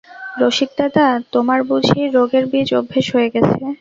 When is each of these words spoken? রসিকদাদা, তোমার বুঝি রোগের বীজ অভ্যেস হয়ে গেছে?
রসিকদাদা, 0.41 1.05
তোমার 1.33 1.59
বুঝি 1.69 2.01
রোগের 2.15 2.43
বীজ 2.51 2.69
অভ্যেস 2.79 3.07
হয়ে 3.15 3.29
গেছে? 3.33 3.55